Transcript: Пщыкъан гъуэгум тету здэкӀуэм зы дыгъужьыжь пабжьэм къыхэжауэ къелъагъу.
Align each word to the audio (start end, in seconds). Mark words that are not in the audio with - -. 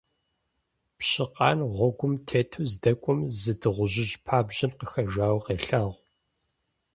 Пщыкъан 0.97 1.59
гъуэгум 1.73 2.13
тету 2.27 2.63
здэкӀуэм 2.71 3.19
зы 3.39 3.53
дыгъужьыжь 3.59 4.15
пабжьэм 4.25 4.71
къыхэжауэ 4.79 5.39
къелъагъу. 5.45 5.95